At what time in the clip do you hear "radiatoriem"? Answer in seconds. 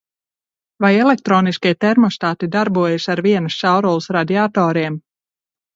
4.19-5.03